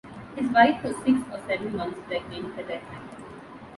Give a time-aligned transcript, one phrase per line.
[0.35, 3.09] His wife was six or seven months pregnant at the time.